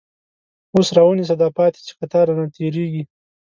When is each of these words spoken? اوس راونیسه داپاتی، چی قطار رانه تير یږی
اوس 0.73 0.87
راونیسه 0.97 1.35
داپاتی، 1.41 1.81
چی 1.87 1.93
قطار 1.99 2.25
رانه 2.27 2.47
تير 2.55 2.73
یږی 2.83 3.03